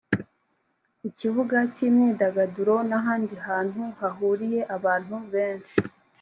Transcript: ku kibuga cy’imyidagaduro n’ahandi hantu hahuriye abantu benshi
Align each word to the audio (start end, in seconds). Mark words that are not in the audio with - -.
ku 0.99 1.07
kibuga 1.19 1.57
cy’imyidagaduro 1.73 2.73
n’ahandi 2.89 3.35
hantu 3.47 3.81
hahuriye 3.99 4.59
abantu 4.75 5.15
benshi 5.33 5.75